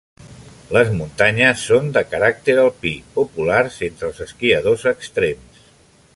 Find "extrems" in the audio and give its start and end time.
4.95-5.63